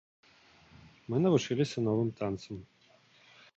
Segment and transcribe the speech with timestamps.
[1.09, 2.57] Мы навучыліся новым танцам.